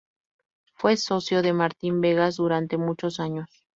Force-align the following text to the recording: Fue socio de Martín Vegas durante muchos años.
Fue 0.73 0.97
socio 0.97 1.43
de 1.43 1.53
Martín 1.53 2.01
Vegas 2.01 2.37
durante 2.37 2.75
muchos 2.75 3.19
años. 3.19 3.47